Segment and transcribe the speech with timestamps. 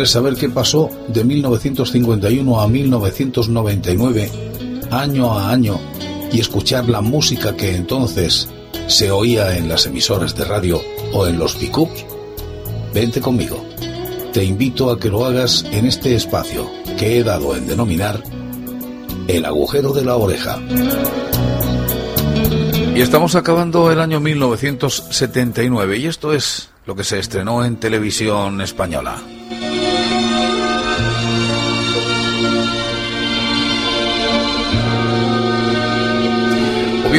[0.00, 4.30] ¿Quieres saber qué pasó de 1951 a 1999,
[4.90, 5.78] año a año,
[6.32, 8.48] y escuchar la música que entonces
[8.86, 10.80] se oía en las emisoras de radio
[11.12, 12.06] o en los pickups?
[12.94, 13.62] Vente conmigo.
[14.32, 18.22] Te invito a que lo hagas en este espacio que he dado en denominar
[19.28, 20.58] el agujero de la oreja.
[22.96, 28.62] Y estamos acabando el año 1979 y esto es lo que se estrenó en televisión
[28.62, 29.22] española.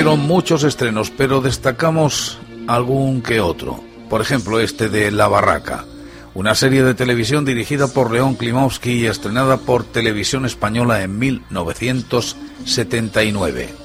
[0.01, 3.83] Hubieron muchos estrenos, pero destacamos algún que otro.
[4.09, 5.85] Por ejemplo, este de La Barraca,
[6.33, 13.75] una serie de televisión dirigida por León Klimovsky y estrenada por Televisión Española en 1979.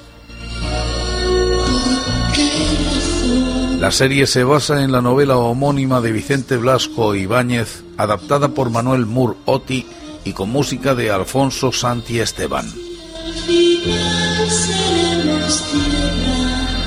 [3.79, 9.05] La serie se basa en la novela homónima de Vicente Blasco Ibáñez, adaptada por Manuel
[9.05, 9.85] Mur Oti
[10.25, 12.73] y con música de Alfonso Santi Esteban.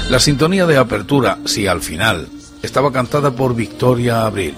[0.09, 2.27] La sintonía de apertura, si al final,
[2.63, 4.55] estaba cantada por Victoria Abril.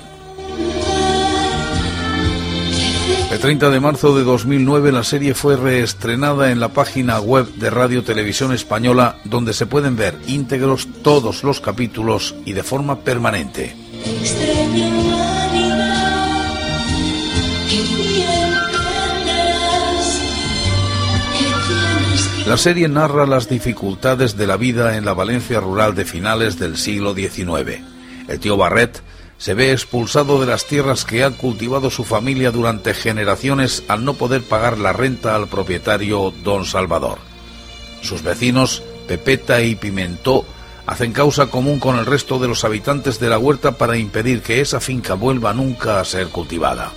[3.29, 7.69] El 30 de marzo de 2009 la serie fue reestrenada en la página web de
[7.69, 13.75] Radio Televisión Española donde se pueden ver íntegros todos los capítulos y de forma permanente.
[22.51, 26.75] La serie narra las dificultades de la vida en la Valencia rural de finales del
[26.75, 27.79] siglo XIX.
[28.27, 29.01] El tío Barret
[29.37, 34.15] se ve expulsado de las tierras que ha cultivado su familia durante generaciones al no
[34.15, 37.19] poder pagar la renta al propietario don Salvador.
[38.01, 40.43] Sus vecinos, Pepeta y Pimentó,
[40.85, 44.59] hacen causa común con el resto de los habitantes de la huerta para impedir que
[44.59, 46.91] esa finca vuelva nunca a ser cultivada.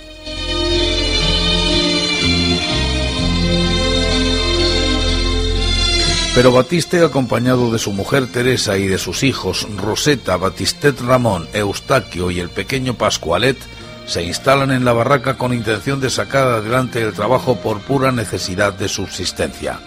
[6.35, 12.29] Pero Batiste, acompañado de su mujer Teresa y de sus hijos Roseta, Batistet Ramón, Eustaquio
[12.29, 13.57] y el pequeño Pascualet,
[14.05, 18.73] se instalan en la barraca con intención de sacar adelante el trabajo por pura necesidad
[18.73, 19.79] de subsistencia.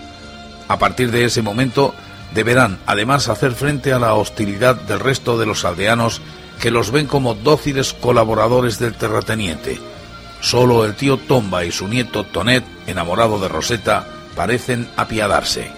[0.68, 1.94] A partir de ese momento,
[2.34, 6.22] deberán además hacer frente a la hostilidad del resto de los aldeanos
[6.62, 9.78] que los ven como dóciles colaboradores del terrateniente.
[10.40, 15.77] Solo el tío Tomba y su nieto Tonet, enamorado de Roseta, parecen apiadarse.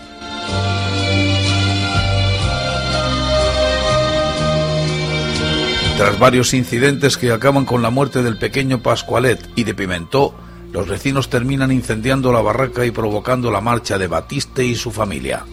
[6.01, 10.35] Tras varios incidentes que acaban con la muerte del pequeño Pascualet y de Pimentó,
[10.73, 15.45] los vecinos terminan incendiando la barraca y provocando la marcha de Batiste y su familia.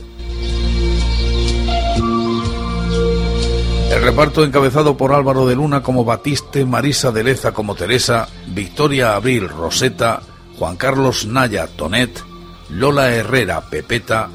[3.91, 9.15] El reparto encabezado por Álvaro de Luna como Batiste, Marisa de Leza como Teresa, Victoria
[9.15, 10.21] Abril Roseta,
[10.57, 12.23] Juan Carlos Naya Tonet,
[12.69, 14.29] Lola Herrera Pepeta,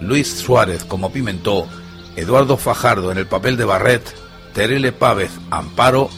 [0.00, 1.66] Luis Suárez como Pimentó,
[2.14, 4.25] Eduardo Fajardo en el papel de Barret,
[4.56, 6.08] Terele Pávez Amparo,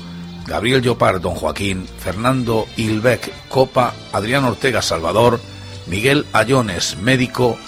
[0.47, 5.41] Gabriel Llopar Don Joaquín, Fernando Ilbeck Copa, Adrián Ortega Salvador,
[5.89, 7.59] Miguel Ayones Médico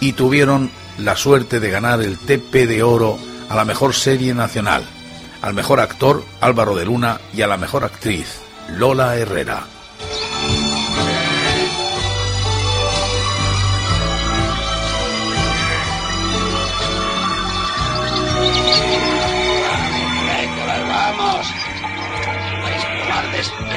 [0.00, 3.16] y tuvieron la suerte de ganar el TP de Oro
[3.48, 4.84] a la mejor serie nacional,
[5.40, 8.42] al mejor actor Álvaro de Luna y a la mejor actriz
[8.76, 9.73] Lola Herrera.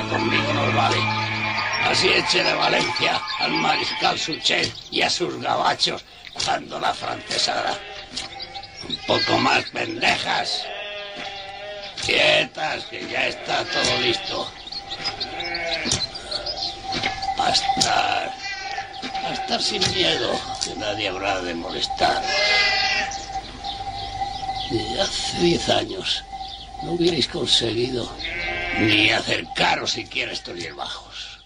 [0.10, 0.98] Conmigo no vale.
[1.90, 6.04] Así eche de Valencia al mariscal Suchet y a sus gabachos
[6.46, 7.78] dando la francesada.
[8.90, 10.66] Un poco más pendejas.
[12.06, 14.52] Quietas, que ya está todo listo.
[17.40, 17.50] A
[19.34, 20.32] estar sin miedo,
[20.64, 22.24] que nadie habrá de molestar.
[25.02, 26.24] Hace diez años
[26.84, 28.10] no hubierais conseguido
[28.80, 31.44] ni acercaros siquiera estos bajos.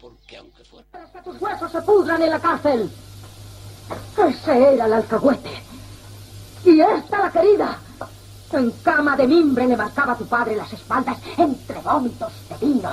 [0.00, 0.86] Porque aunque fuera...
[1.12, 2.90] que tus huesos se pudran en la cárcel.
[4.16, 5.50] Ese era el alcahuete.
[6.64, 7.78] Y esta la querida.
[8.52, 12.90] En cama de mimbre le marcaba a tu padre las espaldas entre vómitos de vino.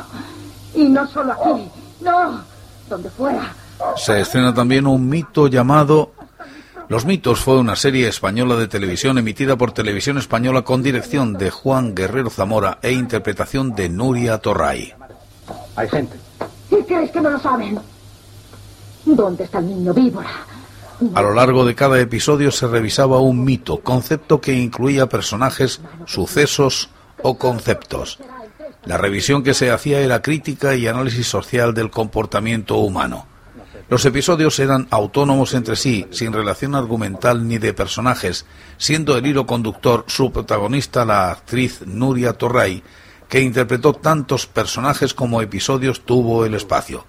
[0.73, 1.69] Y no solo aquí,
[2.00, 2.41] no,
[2.88, 3.53] donde fuera.
[3.97, 6.13] Se estrena también un mito llamado
[6.89, 11.51] los mitos fue una serie española de televisión emitida por Televisión Española con dirección de
[11.51, 14.94] Juan Guerrero Zamora e interpretación de Nuria Torray.
[15.75, 16.18] Hay gente.
[16.71, 17.80] ¿Y crees que no lo saben?
[19.06, 20.30] ¿Dónde está el niño víbora?
[21.13, 26.89] A lo largo de cada episodio se revisaba un mito, concepto que incluía personajes, sucesos
[27.21, 28.19] o conceptos.
[28.86, 33.28] La revisión que se hacía era crítica y análisis social del comportamiento humano.
[33.89, 38.45] Los episodios eran autónomos entre sí, sin relación argumental ni de personajes,
[38.77, 42.83] siendo el hilo conductor su protagonista la actriz Nuria Torray,
[43.27, 47.03] que interpretó tantos personajes como episodios tuvo el espacio.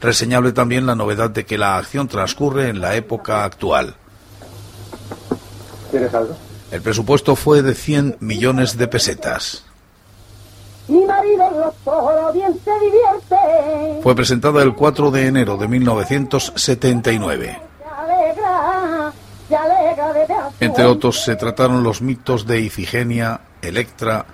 [0.00, 3.94] Reseñable también la novedad de que la acción transcurre en la época actual.
[5.92, 6.36] ¿Quieres algo?
[6.72, 9.64] El presupuesto fue de 100 millones de pesetas.
[14.06, 17.58] Fue presentada el 4 de enero de 1979.
[20.60, 24.24] Entre otros se trataron los mitos de Ifigenia, Electra,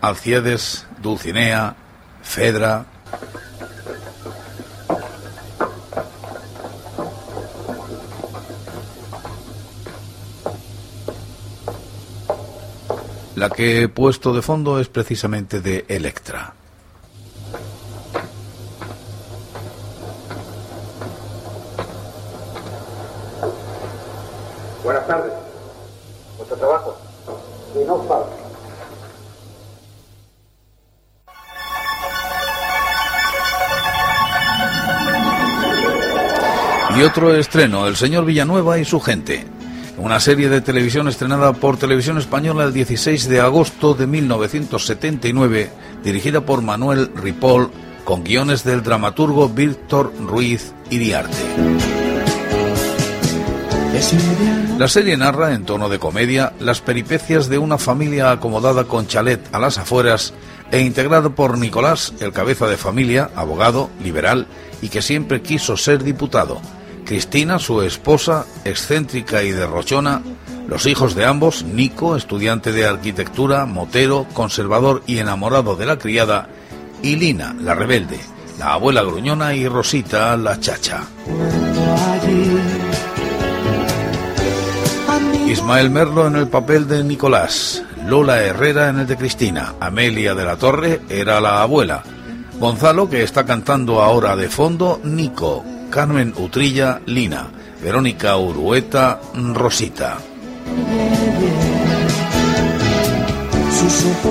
[0.00, 1.76] Alcides, Dulcinea,
[2.22, 2.86] Fedra,
[13.36, 16.54] La que he puesto de fondo es precisamente de Electra.
[24.88, 25.32] Buenas tardes.
[26.38, 26.96] ¿Mucho trabajo?
[27.74, 28.30] Y no falta.
[36.96, 39.46] Y otro estreno, El señor Villanueva y su gente
[39.98, 45.70] una serie de televisión estrenada por Televisión Española el 16 de agosto de 1979,
[46.02, 47.70] dirigida por Manuel Ripoll,
[48.04, 51.97] con guiones del dramaturgo Víctor Ruiz Iriarte.
[54.78, 59.40] La serie narra, en tono de comedia, las peripecias de una familia acomodada con chalet
[59.52, 60.34] a las afueras
[60.70, 64.46] e integrada por Nicolás, el cabeza de familia, abogado, liberal
[64.80, 66.60] y que siempre quiso ser diputado,
[67.04, 70.22] Cristina, su esposa, excéntrica y derrochona,
[70.68, 76.48] los hijos de ambos, Nico, estudiante de arquitectura, motero, conservador y enamorado de la criada,
[77.02, 78.20] y Lina, la rebelde,
[78.58, 81.04] la abuela gruñona y Rosita, la chacha.
[85.48, 90.44] Ismael Merlo en el papel de Nicolás, Lola Herrera en el de Cristina, Amelia de
[90.44, 92.02] la Torre era la abuela,
[92.60, 97.46] Gonzalo, que está cantando ahora de fondo, Nico, Carmen Utrilla, Lina,
[97.82, 99.20] Verónica Urueta,
[99.54, 100.18] Rosita.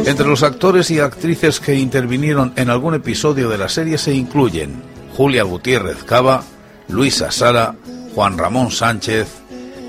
[0.05, 4.83] Entre los actores y actrices que intervinieron en algún episodio de la serie se incluyen
[5.15, 6.43] Julia Gutiérrez Cava,
[6.89, 7.73] Luisa Sara,
[8.13, 9.36] Juan Ramón Sánchez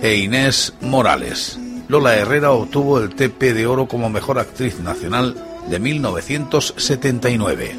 [0.02, 1.58] e Inés Morales.
[1.88, 5.34] Lola Herrera obtuvo el TP de Oro como Mejor Actriz Nacional
[5.68, 7.74] de 1979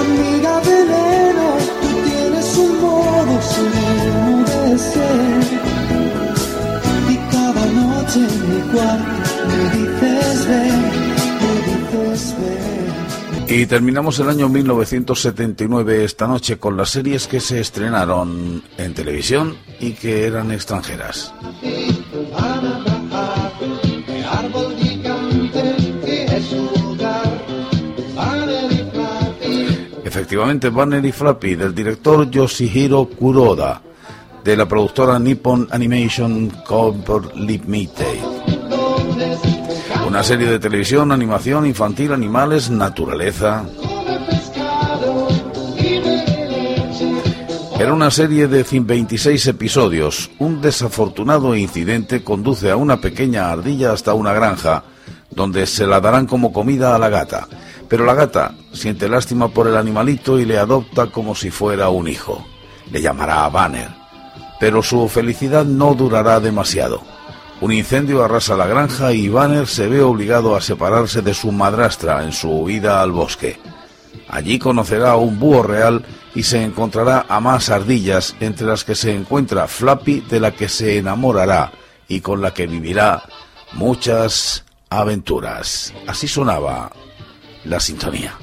[0.00, 1.46] Amiga veneno,
[1.80, 5.59] tú tienes un modo sereno de ser.
[13.52, 19.56] Y terminamos el año 1979 esta noche con las series que se estrenaron en televisión
[19.80, 21.34] y que eran extranjeras.
[30.04, 33.82] Efectivamente, Banner y Flappy, del director Yoshihiro Kuroda,
[34.44, 38.39] de la productora Nippon Animation Corp Limited.
[40.20, 43.64] Una serie de televisión, animación infantil, animales, naturaleza.
[47.78, 50.30] Era una serie de 26 episodios.
[50.38, 54.84] Un desafortunado incidente conduce a una pequeña ardilla hasta una granja,
[55.30, 57.48] donde se la darán como comida a la gata.
[57.88, 62.08] Pero la gata siente lástima por el animalito y le adopta como si fuera un
[62.08, 62.46] hijo.
[62.92, 63.88] Le llamará a Banner.
[64.60, 67.19] Pero su felicidad no durará demasiado.
[67.60, 72.24] Un incendio arrasa la granja y Banner se ve obligado a separarse de su madrastra
[72.24, 73.58] en su huida al bosque.
[74.28, 78.94] Allí conocerá a un búho real y se encontrará a más ardillas, entre las que
[78.94, 81.72] se encuentra Flappy, de la que se enamorará
[82.08, 83.22] y con la que vivirá
[83.72, 85.92] muchas aventuras.
[86.06, 86.90] Así sonaba
[87.64, 88.34] la sintonía.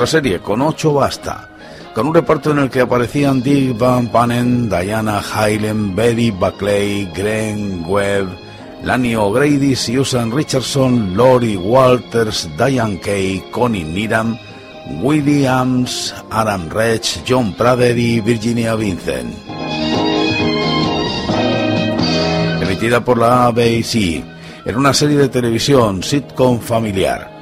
[0.00, 1.46] Otra serie con ocho basta,
[1.94, 7.84] con un reparto en el que aparecían Dick Van Panen, Diana Hylen, Betty Buckley, Glenn
[7.86, 8.28] Webb,
[8.82, 14.38] Lanny O'Grady, Susan Richardson, Lori Walters, Diane Kay, Connie Needham,
[15.02, 19.34] Williams, Adam Rech, John Prader y Virginia Vincent.
[22.62, 24.24] Emitida por la ABC,
[24.64, 27.39] era una serie de televisión sitcom familiar.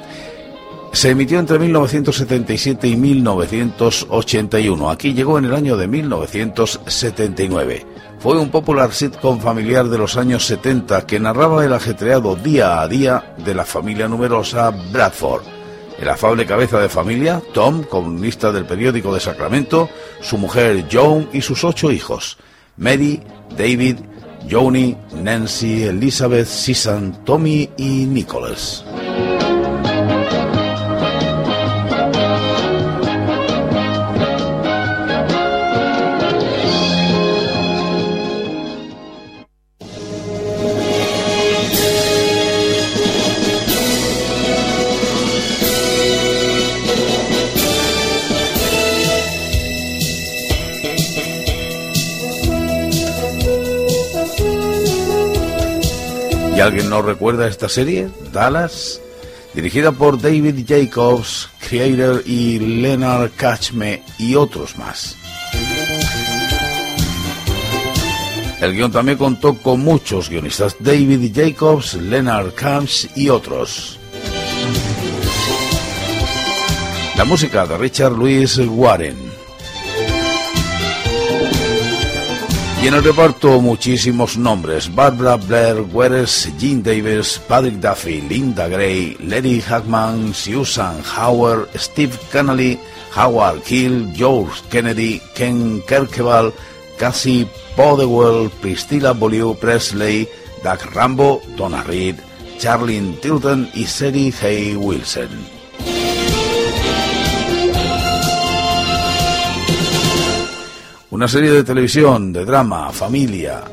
[0.91, 4.89] Se emitió entre 1977 y 1981.
[4.89, 7.85] Aquí llegó en el año de 1979.
[8.19, 12.87] Fue un popular sitcom familiar de los años 70 que narraba el ajetreado día a
[12.87, 15.43] día de la familia numerosa Bradford.
[16.01, 19.89] El afable cabeza de familia, Tom, comunista del periódico de Sacramento,
[20.21, 22.37] su mujer Joan y sus ocho hijos,
[22.77, 23.21] Mary,
[23.57, 23.97] David,
[24.49, 28.83] Joni, Nancy, Elizabeth, Susan, Tommy y Nicholas.
[56.59, 58.09] ¿Y alguien no recuerda esta serie?
[58.33, 58.99] Dallas,
[59.53, 65.15] dirigida por David Jacobs, Creator y Leonard Kachme y otros más.
[68.59, 73.97] El guion también contó con muchos guionistas, David Jacobs, Leonard Kachme y otros.
[77.15, 79.28] La música de Richard Louis Warren.
[82.81, 84.93] Y en el reparto muchísimos nombres.
[84.95, 92.79] Barbara Blair, Weres, Jean Davis, Patrick Duffy, Linda Gray, Larry Hackman, Susan Howard, Steve Connolly,
[93.13, 96.53] Howard Keel, George Kennedy, Ken Kerkeval,
[96.97, 97.45] Cassie
[97.75, 100.29] Podewell, Priscilla Beaulieu Presley,
[100.63, 102.15] Doug Rambo, Donna Reed,
[102.59, 105.58] Charlene Tilton y Seri Hay Wilson.
[111.19, 113.65] Una serie de televisión, de drama, familia,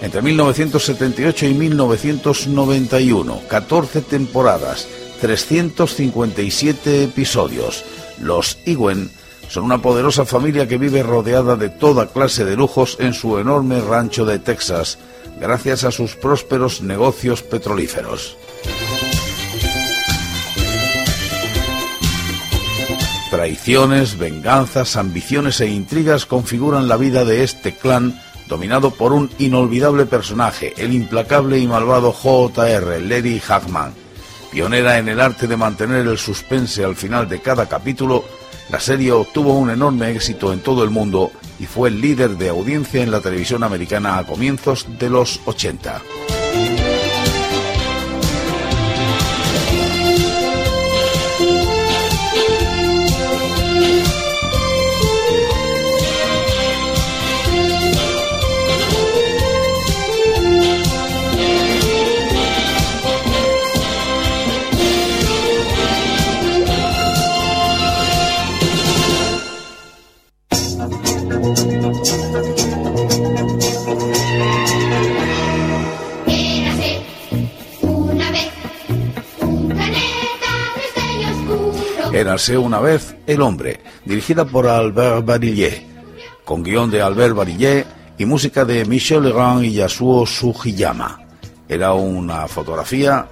[0.00, 4.88] entre 1978 y 1991, 14 temporadas,
[5.20, 7.84] 357 episodios.
[8.22, 9.10] Los Iwen
[9.50, 13.82] son una poderosa familia que vive rodeada de toda clase de lujos en su enorme
[13.82, 14.96] rancho de Texas,
[15.38, 18.38] gracias a sus prósperos negocios petrolíferos.
[23.34, 30.06] Traiciones, venganzas, ambiciones e intrigas configuran la vida de este clan dominado por un inolvidable
[30.06, 33.00] personaje, el implacable y malvado J.R.
[33.00, 33.92] Larry Hackman.
[34.52, 38.24] Pionera en el arte de mantener el suspense al final de cada capítulo,
[38.70, 42.50] la serie obtuvo un enorme éxito en todo el mundo y fue el líder de
[42.50, 46.02] audiencia en la televisión americana a comienzos de los 80.
[82.48, 85.82] Una vez El hombre, dirigida por Albert Barillet,
[86.44, 87.86] con guion de Albert Barillet
[88.18, 91.20] y música de Michel Legrand y Yasuo Sugiyama.
[91.66, 93.26] Era una fotografía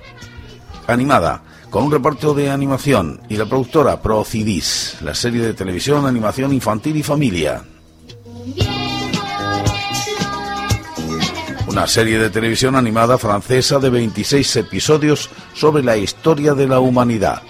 [0.87, 6.55] animada, con un reparto de animación y la productora Procidis, la serie de televisión, animación
[6.55, 7.63] infantil y familia.
[11.67, 17.43] Una serie de televisión animada francesa de 26 episodios sobre la historia de la humanidad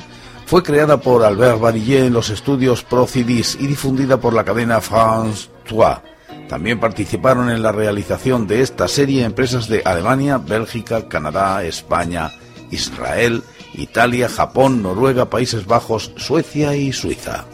[0.53, 5.49] fue creada por Albert Barillet en los estudios Procidis y difundida por la cadena France
[5.67, 6.47] 3.
[6.47, 12.33] También participaron en la realización de esta serie empresas de Alemania, Bélgica, Canadá, España,
[12.71, 13.43] Israel,
[13.73, 17.47] Italia, Japón, Noruega, Países Bajos, Suecia y Suiza.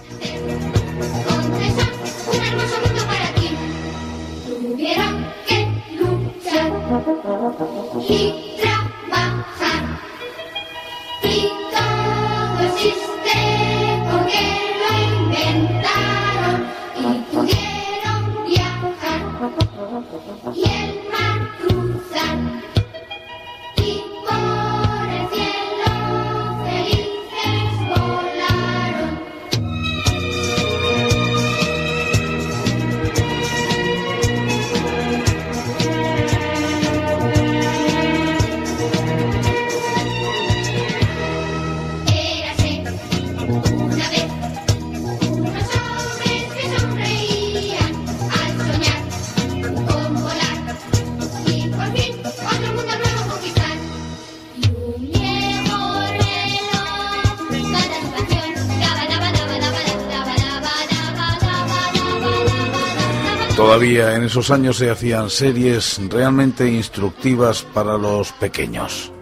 [63.80, 69.12] En esos años se hacían series realmente instructivas para los pequeños.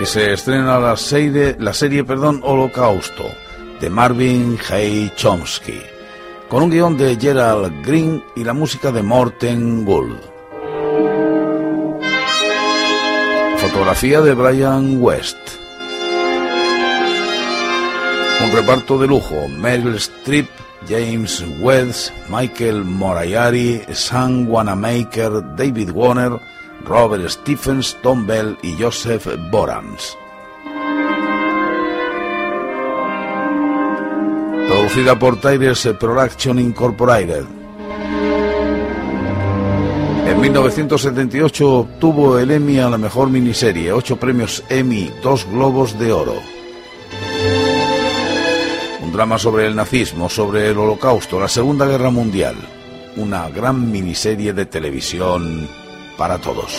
[0.00, 3.24] Y se estrena la serie, la serie perdón, Holocausto
[3.80, 5.80] de Marvin Hay Chomsky,
[6.48, 10.18] con un guion de Gerald Green y la música de Morten Gould.
[13.58, 15.36] Fotografía de Brian West.
[18.44, 20.48] Un reparto de lujo, Meryl Streep,
[20.88, 26.38] James Woods, Michael Moriarty, Sam Wanamaker, David Warner,
[26.88, 30.16] Robert Stephens, Tom Bell y Joseph Borams.
[34.66, 37.44] Producida por Tyrese Production Incorporated.
[40.26, 46.10] En 1978 obtuvo el Emmy a la mejor miniserie, ocho premios Emmy, dos globos de
[46.10, 46.36] oro.
[49.02, 52.56] Un drama sobre el nazismo, sobre el holocausto, la Segunda Guerra Mundial.
[53.16, 55.68] Una gran miniserie de televisión
[56.18, 56.78] para todos.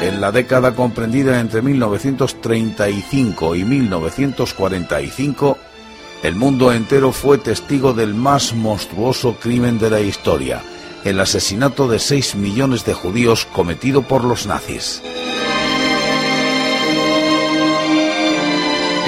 [0.00, 5.58] En la década comprendida entre 1935 y 1945,
[6.22, 10.62] el mundo entero fue testigo del más monstruoso crimen de la historia,
[11.04, 15.02] el asesinato de 6 millones de judíos cometido por los nazis.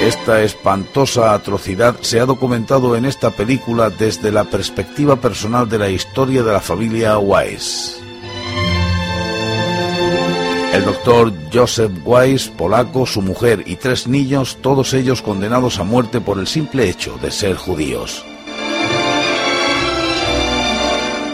[0.01, 5.89] Esta espantosa atrocidad se ha documentado en esta película desde la perspectiva personal de la
[5.89, 8.01] historia de la familia Weiss.
[10.73, 16.19] El doctor Joseph Weiss, polaco, su mujer y tres niños, todos ellos condenados a muerte
[16.19, 18.25] por el simple hecho de ser judíos.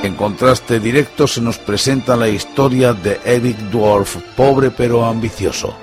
[0.03, 5.73] En contraste directo se nos presenta la historia de Eric Dwarf, pobre pero ambicioso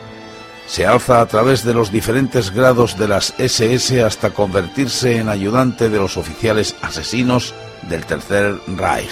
[0.67, 5.89] se alza a través de los diferentes grados de las SS hasta convertirse en ayudante
[5.89, 7.55] de los oficiales asesinos
[7.89, 9.11] del Tercer Reich,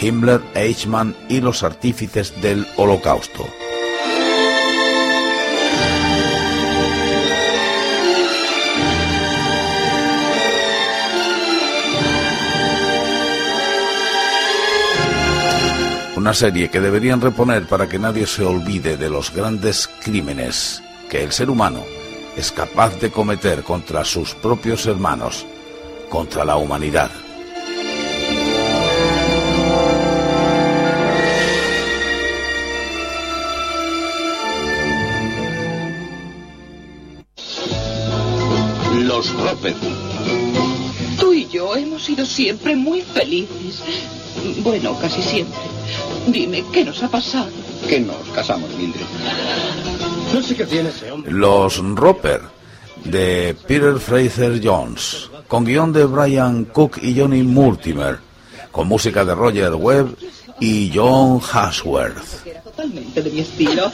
[0.00, 3.46] Himmler, Eichmann y los artífices del Holocausto.
[16.16, 21.22] Una serie que deberían reponer para que nadie se olvide de los grandes crímenes que
[21.22, 21.84] el ser humano
[22.36, 25.46] es capaz de cometer contra sus propios hermanos,
[26.08, 27.10] contra la humanidad.
[39.00, 39.74] Los Roper.
[41.18, 43.82] Tú y yo hemos sido siempre muy felices.
[44.62, 45.58] Bueno, casi siempre.
[46.26, 47.50] Dime, ¿qué nos ha pasado?
[47.88, 49.06] Que nos casamos, Mildred.
[50.32, 51.32] No sé qué tiene ese hombre.
[51.32, 52.40] Los Roper,
[53.04, 58.18] de Peter Fraser Jones, con guion de Brian Cook y Johnny Mortimer,
[58.72, 60.16] con música de Roger Webb
[60.60, 62.44] y John Hasworth.
[62.64, 63.90] totalmente de mi estilo.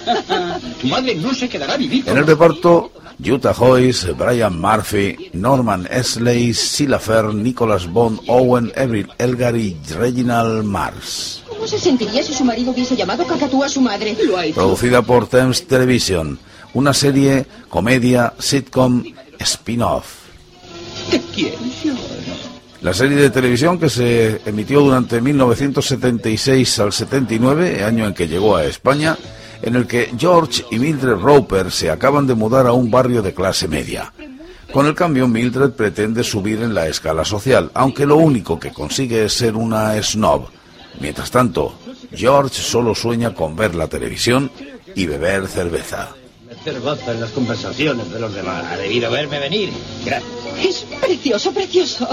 [0.81, 2.09] tu madre no se quedará vivir.
[2.09, 2.91] En el reparto,
[3.25, 10.65] Utah Hoyce, Brian Murphy, Norman Esley, Sila Fern, Nicholas Bond, Owen, Everett Elgar y Reginald
[10.65, 11.42] Mars.
[11.63, 14.17] ¿Cómo se sentiría si su marido hubiese llamado cacatúa a su madre?
[14.25, 14.57] Lo ha hecho.
[14.57, 16.37] Producida por Thames Television,
[16.75, 19.05] una serie, comedia, sitcom,
[19.39, 20.07] spin-off.
[21.09, 21.93] Te quiero yo.
[22.81, 28.57] La serie de televisión que se emitió durante 1976 al 79, año en que llegó
[28.57, 29.17] a España,
[29.63, 33.35] en el que George y Mildred Roper se acaban de mudar a un barrio de
[33.35, 34.13] clase media.
[34.73, 39.27] Con el cambio, Mildred pretende subir en la escala social, aunque lo único que consigue
[39.27, 40.49] es ser una snob.
[41.01, 41.75] Mientras tanto,
[42.15, 44.51] George solo sueña con ver la televisión
[44.95, 46.11] y beber cerveza.
[46.47, 46.77] Meter
[47.09, 48.65] en las conversaciones de los demás.
[48.71, 49.73] Ha debido verme venir.
[50.05, 50.42] Gracias.
[50.61, 52.09] Es precioso, precioso.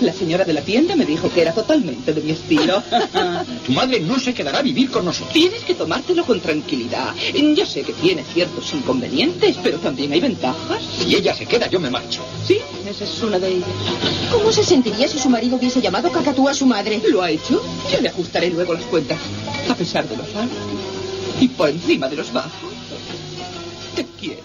[0.00, 2.82] La señora de la tienda me dijo que era totalmente de mi estilo.
[3.66, 5.32] Tu madre no se quedará a vivir con nosotros.
[5.32, 7.14] Tienes que tomártelo con tranquilidad.
[7.54, 10.82] Yo sé que tiene ciertos inconvenientes, pero también hay ventajas.
[10.98, 12.22] Si ella se queda, yo me marcho.
[12.46, 13.68] Sí, esa es una de ellas.
[14.32, 17.00] ¿Cómo se sentiría si su marido hubiese llamado cacatúa a su madre?
[17.08, 17.62] ¿Lo ha hecho?
[17.92, 19.18] Yo le ajustaré luego las cuentas.
[19.68, 20.90] A pesar de los altos
[21.40, 22.70] y por encima de los bajos.
[23.96, 24.42] Te quiero,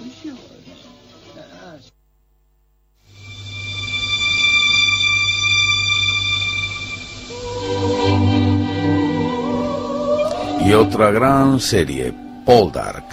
[10.65, 12.13] Y otra gran serie,
[12.45, 13.05] Paul Dark,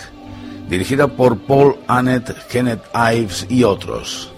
[0.69, 4.33] dirigida por Paul Annett, Kenneth Ives y otros.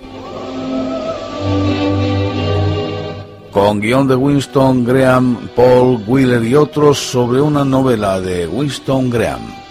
[3.53, 9.64] Con guion de Winston Graham, Paul Wheeler y otros sobre una novela de Winston Graham.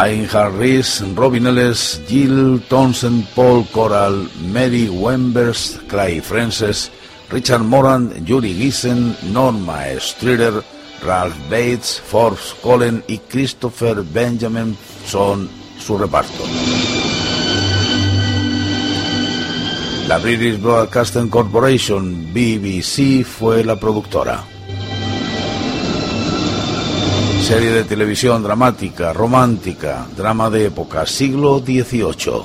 [0.00, 6.90] Einhard Rees, Robin Ellis, Jill Townsend, Paul Coral, Mary Wembers, Clay Frances,
[7.30, 10.64] Richard Moran, Yuri Gissen, Norma Strider,
[11.04, 16.44] Ralph Bates, Forbes Cullen y Christopher Benjamin son su reparto.
[20.08, 24.46] La British Broadcasting Corporation, BBC, fue la productora.
[27.40, 32.44] Serie de televisión dramática, romántica, drama de época, siglo XVIII.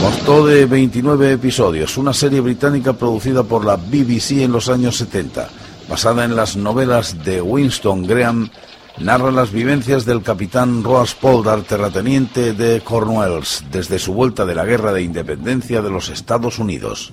[0.00, 5.48] Constó de 29 episodios, una serie británica producida por la BBC en los años 70,
[5.88, 8.48] basada en las novelas de Winston Graham,
[8.98, 14.64] narra las vivencias del capitán Roas Poldar, terrateniente de Cornwalls, desde su vuelta de la
[14.64, 17.12] Guerra de Independencia de los Estados Unidos.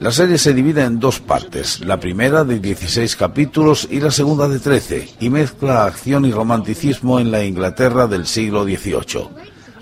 [0.00, 4.48] La serie se divide en dos partes, la primera de 16 capítulos y la segunda
[4.48, 9.28] de 13, y mezcla acción y romanticismo en la Inglaterra del siglo XVIII.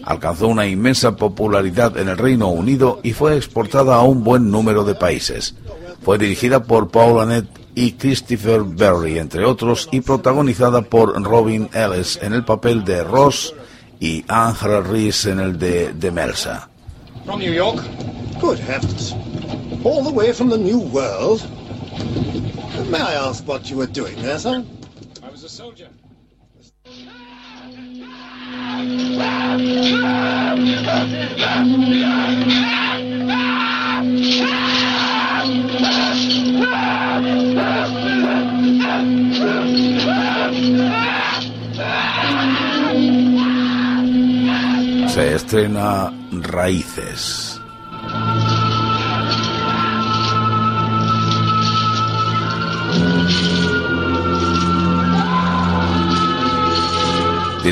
[0.02, 4.82] Alcanzó una inmensa popularidad en el Reino Unido y fue exportada a un buen número
[4.82, 5.54] de países.
[6.02, 12.18] Fue dirigida por Paul Annett y Christopher Berry, entre otros, y protagonizada por Robin Ellis
[12.20, 13.54] en el papel de Ross
[14.00, 16.68] y Angela Reese en el de Demelsa.
[17.24, 17.84] From New York?
[18.40, 19.14] Good heavens.
[19.84, 21.40] All the way from the New World?
[22.90, 24.64] May I ask what you were doing there, sir?
[25.22, 25.88] I was a soldier.
[45.08, 47.47] Se estrena Raíces.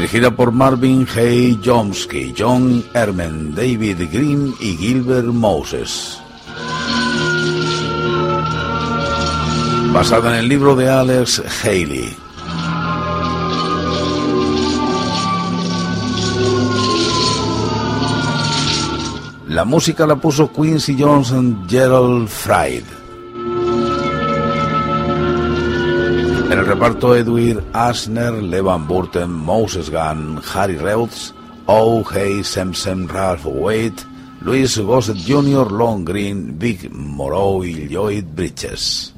[0.06, 6.20] Dirigida por Marvin Hay Jomsky, John Herman, David Green y Gilbert Moses.
[9.92, 12.16] Basada en el libro de Alex Haley.
[19.48, 22.95] La música la puso Quincy Johnson Gerald Fried.
[26.56, 31.34] En el reparto Edwin Asner, Levan Burton, Moses Gunn, Harry Reutz,
[31.66, 32.02] O.
[32.10, 34.02] Hay Simpson, Ralph Waite,
[34.40, 39.12] Luis Gossett Jr., Long Green, Big Morrow y Lloyd Bridges.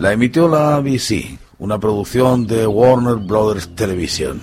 [0.00, 4.40] La emitió la ABC, una producción de Warner Brothers Television.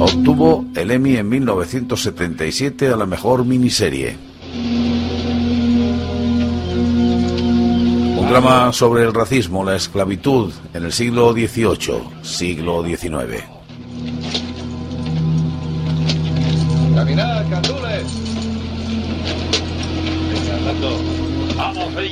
[0.00, 4.16] Obtuvo el Emmy en 1977 a la mejor miniserie.
[8.26, 13.44] Un drama sobre el racismo, la esclavitud en el siglo XVIII, siglo XIX.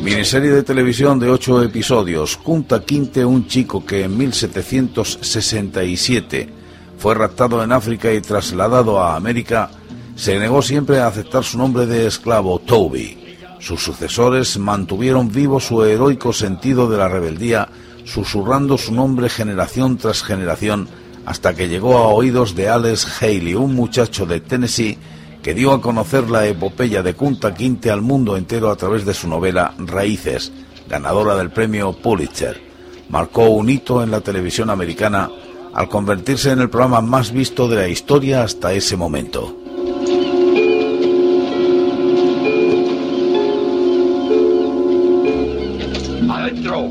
[0.02, 2.36] Miniserie de televisión de ocho episodios.
[2.36, 6.48] Kunta Quinte, un chico que en 1767
[6.96, 9.68] fue raptado en África y trasladado a América,
[10.14, 13.23] se negó siempre a aceptar su nombre de esclavo, Toby.
[13.64, 17.70] Sus sucesores mantuvieron vivo su heroico sentido de la rebeldía,
[18.04, 20.86] susurrando su nombre generación tras generación,
[21.24, 24.98] hasta que llegó a oídos de Alex Haley, un muchacho de Tennessee
[25.42, 29.14] que dio a conocer la epopeya de Kunta Quinte al mundo entero a través de
[29.14, 30.52] su novela Raíces,
[30.86, 32.60] ganadora del premio Pulitzer.
[33.08, 35.30] Marcó un hito en la televisión americana
[35.72, 39.63] al convertirse en el programa más visto de la historia hasta ese momento.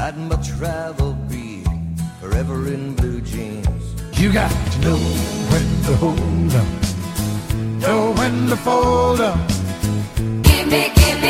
[0.00, 1.62] I'd much rather be
[2.20, 3.68] forever in blue jeans.
[4.18, 6.70] You got to know when to hold up,
[7.82, 9.48] know when to fold up.
[10.16, 11.29] Give me, give me.